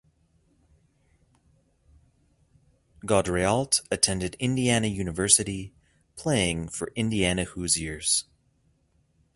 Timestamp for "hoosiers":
7.43-8.23